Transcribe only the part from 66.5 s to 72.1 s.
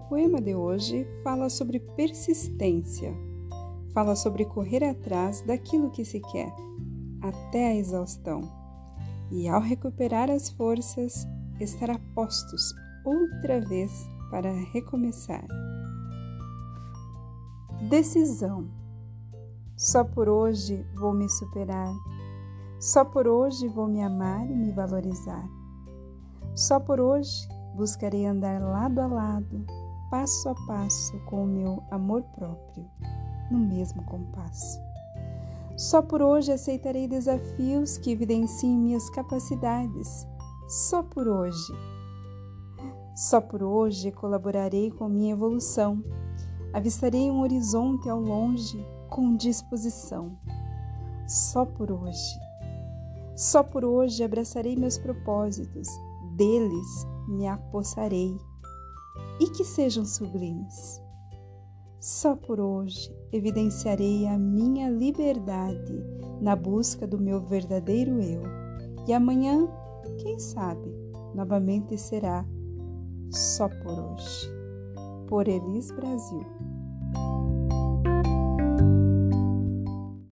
busca do meu verdadeiro eu, e amanhã, quem sabe, novamente